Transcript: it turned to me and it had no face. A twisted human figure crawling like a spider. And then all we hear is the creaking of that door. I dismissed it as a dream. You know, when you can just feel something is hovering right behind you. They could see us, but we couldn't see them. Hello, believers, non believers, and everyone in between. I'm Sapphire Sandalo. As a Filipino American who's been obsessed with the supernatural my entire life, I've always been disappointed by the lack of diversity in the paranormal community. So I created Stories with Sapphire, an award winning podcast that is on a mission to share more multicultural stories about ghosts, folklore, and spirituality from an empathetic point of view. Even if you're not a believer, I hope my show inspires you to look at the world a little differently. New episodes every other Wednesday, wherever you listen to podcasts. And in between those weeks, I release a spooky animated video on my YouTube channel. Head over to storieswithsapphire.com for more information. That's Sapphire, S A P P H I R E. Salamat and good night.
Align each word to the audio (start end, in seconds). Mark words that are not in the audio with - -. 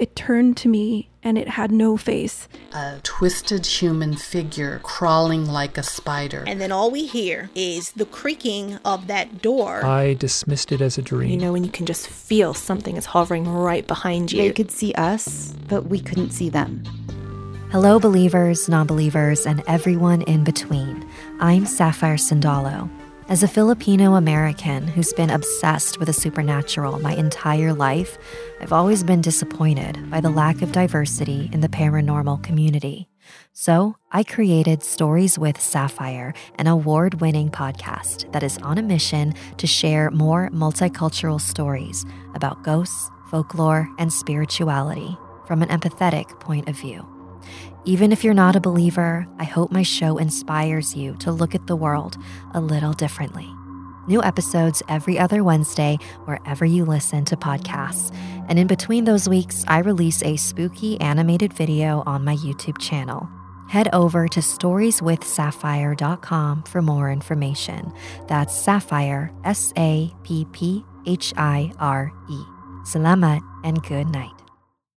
it 0.00 0.16
turned 0.16 0.56
to 0.56 0.66
me 0.66 1.10
and 1.22 1.36
it 1.36 1.46
had 1.46 1.70
no 1.70 1.98
face. 1.98 2.48
A 2.72 2.98
twisted 3.02 3.66
human 3.66 4.16
figure 4.16 4.80
crawling 4.82 5.44
like 5.44 5.76
a 5.76 5.82
spider. 5.82 6.42
And 6.46 6.58
then 6.58 6.72
all 6.72 6.90
we 6.90 7.04
hear 7.04 7.50
is 7.54 7.92
the 7.92 8.06
creaking 8.06 8.78
of 8.82 9.08
that 9.08 9.42
door. 9.42 9.84
I 9.84 10.14
dismissed 10.14 10.72
it 10.72 10.80
as 10.80 10.96
a 10.96 11.02
dream. 11.02 11.30
You 11.30 11.36
know, 11.36 11.52
when 11.52 11.64
you 11.64 11.70
can 11.70 11.84
just 11.84 12.08
feel 12.08 12.54
something 12.54 12.96
is 12.96 13.04
hovering 13.04 13.46
right 13.46 13.86
behind 13.86 14.32
you. 14.32 14.40
They 14.40 14.52
could 14.52 14.70
see 14.70 14.94
us, 14.94 15.54
but 15.68 15.84
we 15.84 16.00
couldn't 16.00 16.30
see 16.30 16.48
them. 16.48 16.82
Hello, 17.70 18.00
believers, 18.00 18.70
non 18.70 18.86
believers, 18.86 19.44
and 19.44 19.62
everyone 19.68 20.22
in 20.22 20.44
between. 20.44 21.06
I'm 21.40 21.66
Sapphire 21.66 22.16
Sandalo. 22.16 22.88
As 23.30 23.44
a 23.44 23.48
Filipino 23.48 24.16
American 24.16 24.88
who's 24.88 25.12
been 25.12 25.30
obsessed 25.30 26.00
with 26.00 26.06
the 26.06 26.12
supernatural 26.12 26.98
my 26.98 27.14
entire 27.14 27.72
life, 27.72 28.18
I've 28.60 28.72
always 28.72 29.04
been 29.04 29.20
disappointed 29.20 30.10
by 30.10 30.20
the 30.20 30.30
lack 30.30 30.62
of 30.62 30.72
diversity 30.72 31.48
in 31.52 31.60
the 31.60 31.68
paranormal 31.68 32.42
community. 32.42 33.08
So 33.52 33.94
I 34.10 34.24
created 34.24 34.82
Stories 34.82 35.38
with 35.38 35.60
Sapphire, 35.60 36.34
an 36.56 36.66
award 36.66 37.20
winning 37.20 37.50
podcast 37.50 38.32
that 38.32 38.42
is 38.42 38.58
on 38.58 38.78
a 38.78 38.82
mission 38.82 39.34
to 39.58 39.66
share 39.68 40.10
more 40.10 40.50
multicultural 40.50 41.40
stories 41.40 42.04
about 42.34 42.64
ghosts, 42.64 43.12
folklore, 43.30 43.88
and 44.00 44.12
spirituality 44.12 45.16
from 45.46 45.62
an 45.62 45.68
empathetic 45.68 46.40
point 46.40 46.68
of 46.68 46.74
view. 46.74 47.19
Even 47.86 48.12
if 48.12 48.22
you're 48.22 48.34
not 48.34 48.56
a 48.56 48.60
believer, 48.60 49.26
I 49.38 49.44
hope 49.44 49.72
my 49.72 49.82
show 49.82 50.18
inspires 50.18 50.94
you 50.94 51.16
to 51.20 51.32
look 51.32 51.54
at 51.54 51.66
the 51.66 51.76
world 51.76 52.18
a 52.52 52.60
little 52.60 52.92
differently. 52.92 53.48
New 54.06 54.22
episodes 54.22 54.82
every 54.88 55.18
other 55.18 55.42
Wednesday, 55.42 55.96
wherever 56.24 56.66
you 56.66 56.84
listen 56.84 57.24
to 57.26 57.36
podcasts. 57.36 58.10
And 58.48 58.58
in 58.58 58.66
between 58.66 59.04
those 59.04 59.28
weeks, 59.28 59.64
I 59.66 59.78
release 59.78 60.22
a 60.22 60.36
spooky 60.36 61.00
animated 61.00 61.54
video 61.54 62.02
on 62.04 62.24
my 62.24 62.36
YouTube 62.36 62.78
channel. 62.78 63.28
Head 63.68 63.88
over 63.94 64.28
to 64.28 64.40
storieswithsapphire.com 64.40 66.62
for 66.64 66.82
more 66.82 67.10
information. 67.10 67.92
That's 68.26 68.54
Sapphire, 68.54 69.32
S 69.44 69.72
A 69.78 70.12
P 70.22 70.44
P 70.52 70.84
H 71.06 71.32
I 71.36 71.72
R 71.78 72.12
E. 72.28 72.42
Salamat 72.84 73.40
and 73.64 73.82
good 73.84 74.08
night. 74.08 74.39